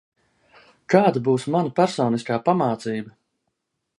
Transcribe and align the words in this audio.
Kāda 0.93 1.21
būs 1.27 1.45
mana 1.57 1.73
personiskā 1.81 2.39
pamācība? 2.47 3.15